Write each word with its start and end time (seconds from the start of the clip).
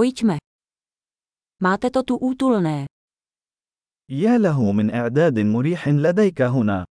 Pojďme. 0.00 0.39
Máte 1.59 1.91
to 1.91 2.03
tu 2.03 2.15
útulné. 2.17 2.87
يا 4.09 4.37
له 4.37 4.71
من 4.71 4.91
إعداد 4.91 5.39
مريح 5.39 5.87
لديك 5.87 6.41
هنا. 6.41 6.85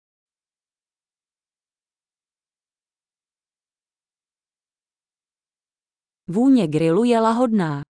Vůně 6.28 6.66
grilu 6.66 7.04
je 7.04 7.20
lahodná. 7.20 7.82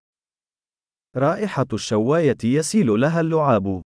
رائحة 1.17 1.67
الشواية 1.73 2.37
يسيل 2.45 2.87
لها 3.01 3.21
اللعاب. 3.21 3.83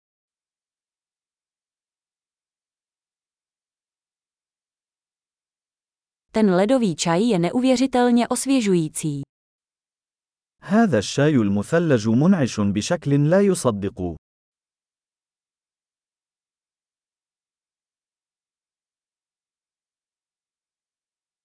Ten 6.32 6.56
ledový 6.56 6.96
čaj 6.96 7.24
je 7.24 7.40
neuvěřitelně 7.40 8.28
osvěžující. 8.28 9.22
هذا 10.62 10.98
الشاي 10.98 11.36
المثلج 11.36 12.08
منعش 12.10 12.60
بشكل 12.60 13.30
لا 13.30 13.42
يصدق. 13.42 14.16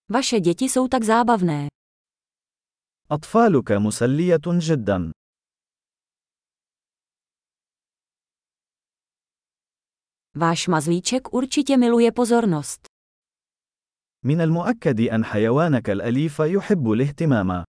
Vaše 0.08 0.40
děti 0.40 0.64
jsou 0.64 0.88
tak 0.88 1.02
zábavné. 1.04 1.68
أطفالك 3.10 3.72
مسلية 3.72 4.38
جدا. 4.58 5.10
Váš 10.36 10.68
mazlíček 10.68 11.34
určitě 11.34 11.76
miluje 11.76 12.12
pozornost. 12.12 12.86
من 14.24 14.40
المؤكد 14.40 15.00
أن 15.00 15.24
حيوانك 15.24 15.90
الأليف 15.90 16.38
يحب 16.38 16.90
الاهتمام. 16.92 17.64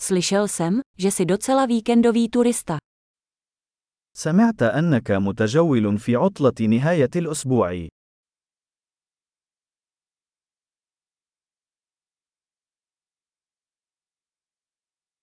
Slyšel 0.00 0.48
jsem, 0.48 0.80
že 0.98 1.10
jsi 1.10 1.24
docela 1.24 1.66
víkendový 1.66 2.28
turista. 2.28 2.78
سمعت 4.16 4.62
أنك 4.62 5.10
متجول 5.10 5.98
في 5.98 6.16
عطلة 6.16 6.66
نهاية 6.68 7.10
الأسبوع. 7.16 7.88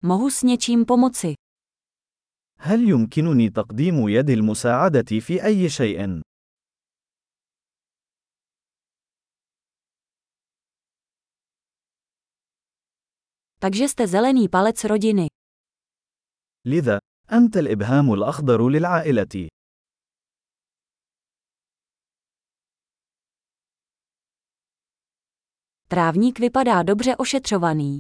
Mohu 0.03 0.29
s 0.29 0.43
něčím 0.43 0.85
pomoci. 0.85 1.35
هل 2.59 2.89
يمكنني 2.89 3.49
تقديم 3.49 4.09
يد 4.09 4.29
المساعدة 4.29 5.19
في 5.19 5.45
أي 5.45 5.69
شيء؟ 5.69 6.21
Takže 13.59 13.83
jste 13.89 14.07
zelený 14.07 14.49
palec 14.49 14.83
rodiny. 14.83 15.27
لذا، 16.65 16.99
أنت 17.31 17.57
الإبهام 17.57 18.13
الأخضر 18.13 18.69
للعائلة. 18.69 19.47
Trávník 25.87 26.39
vypadá 26.39 26.83
dobře 26.83 27.15
ošetřovaný. 27.15 27.97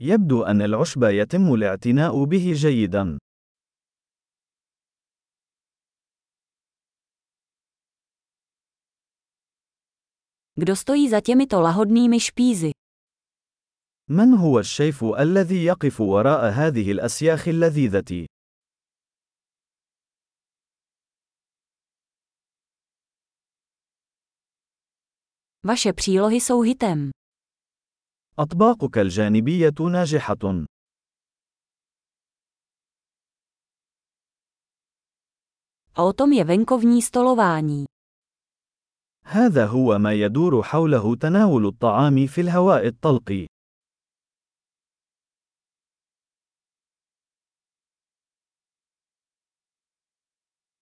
يبدو 0.00 0.42
أن 0.42 0.62
العشب 0.62 1.02
يتم 1.02 1.54
الاعتناء 1.54 2.24
به 2.24 2.52
جيدا. 2.54 3.18
Kdo 10.54 10.76
stojí 10.76 11.08
za 11.08 11.20
těmito 11.20 11.60
lahodnými 11.60 12.20
špízy? 12.20 12.70
من 14.09 14.33
هو 14.33 14.59
الشيف 14.59 15.03
الذي 15.03 15.65
يقف 15.65 16.01
وراء 16.01 16.49
هذه 16.51 16.91
الأسياخ 16.91 17.47
اللذيذة؟ 17.47 18.25
Vaše 25.63 25.93
přílohy 25.93 26.41
jsou 26.41 26.61
hitem. 26.61 27.11
أطباقك 28.39 28.97
الجانبية 28.97 29.73
ناجحة. 29.91 30.65
A 35.95 36.03
o 36.03 36.13
tom 36.13 36.31
je 36.33 36.43
venkovní 36.43 37.01
stolování. 37.01 37.85
هذا 39.25 39.65
هو 39.65 39.99
ما 39.99 40.13
يدور 40.13 40.63
حوله 40.63 41.15
تناول 41.15 41.65
الطعام 41.65 42.27
في 42.27 42.41
الهواء 42.41 42.87
الطلق. 42.87 43.54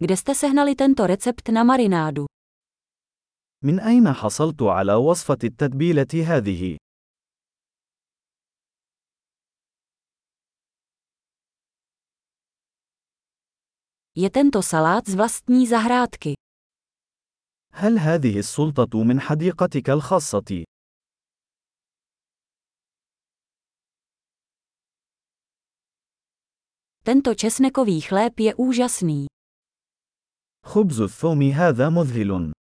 Kde 0.01 0.17
jste 0.17 0.35
sehnali 0.35 0.75
tento 0.75 1.07
recept 1.07 1.49
na 1.49 1.63
marinádu? 1.63 2.25
من 3.63 3.79
أين 3.79 4.13
حصلت 4.13 4.61
على 4.61 4.93
وصفة 4.93 5.37
التتبيلة 5.43 6.13
هذه؟ 6.25 6.77
Je 14.15 14.29
tento 14.29 14.61
salát 14.61 15.07
z 15.09 15.15
vlastní 15.15 15.67
zahrádky. 15.67 16.33
هل 17.73 17.99
هذه 17.99 18.39
السلطة 18.39 19.03
من 19.03 19.19
حديقتك 19.21 19.89
الخاصة؟ 19.89 20.63
Tento 27.03 27.35
česnekový 27.35 28.01
chléb 28.01 28.39
je 28.39 28.51
úžasný. 28.55 29.30
خبز 30.64 31.00
الثوم 31.00 31.42
هذا 31.42 31.90
مذهل. 31.90 32.52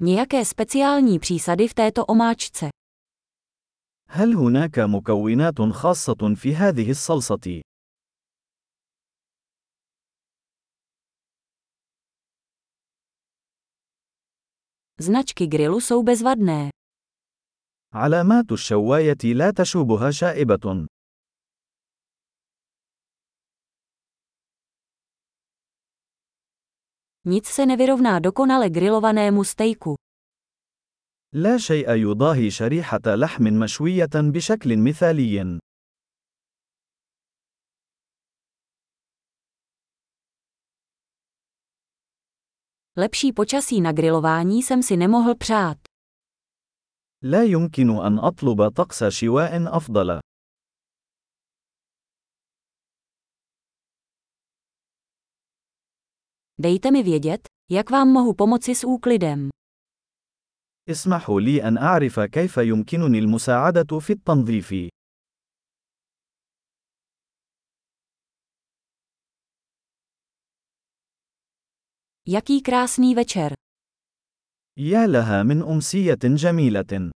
Nějaké 0.00 0.44
speciální 0.44 1.18
přísady 1.18 1.68
v 1.68 1.74
této 1.74 2.04
omáčce. 2.04 2.70
هل 4.08 4.34
هناك 4.34 4.78
مكونات 4.78 5.60
خاصة 5.72 6.34
في 6.34 6.54
هذه 6.54 6.90
الصلصة؟ 6.90 7.62
Značky 15.00 15.46
grilu 15.46 15.80
jsou 15.80 16.02
bezvadné. 16.02 16.70
علامات 17.94 18.52
الشواية 18.52 19.34
لا 19.34 19.50
تشوبها 19.50 20.10
شائبة. 20.10 20.86
Nic 27.25 27.45
se 27.47 27.65
nevyrovná 27.65 28.19
dokonale 28.19 28.69
grilovanému 28.69 29.43
stejku. 29.43 29.95
لا 31.33 31.57
شيء 31.57 31.89
يضاهي 31.91 32.49
شريحة 32.49 33.01
لحم 33.05 33.43
مشوية 33.43 34.09
بشكل 34.15 34.77
مثالي. 34.77 35.59
Lepší 42.97 43.33
počasí 43.33 43.81
na 43.81 43.91
grilování 43.91 44.63
jsem 44.63 44.83
si 44.83 44.97
nemohl 44.97 45.35
přát. 45.35 45.77
لا 47.23 47.43
يمكن 47.43 47.89
أن 47.89 48.19
أطلب 48.19 48.69
طقس 48.69 49.03
شواء 49.03 49.77
أفضل. 49.77 50.19
Dejte 56.59 56.91
mi 56.91 57.03
vědět, 57.03 57.41
jak 57.71 57.89
vám 57.89 58.07
mohu 58.07 58.33
pomoci 58.33 58.75
s 58.75 58.83
úklidem. 58.83 59.49
اسمحوا 60.89 61.41
لي 61.41 61.67
أن 61.67 61.77
أعرف 61.77 62.19
كيف 62.19 62.57
يمكنني 62.57 63.19
المساعدة 63.19 63.99
في 63.99 64.13
التنظيف. 64.13 64.73
Jaký 72.27 72.61
krásný 72.61 73.15
večer. 73.15 73.53
يا 74.77 75.07
لها 75.07 75.43
من 75.43 75.61
أمسية 75.61 76.19
جميلة. 76.23 77.11